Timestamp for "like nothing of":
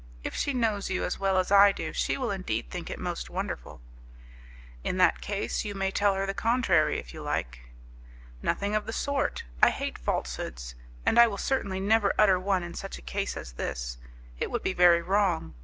7.21-8.87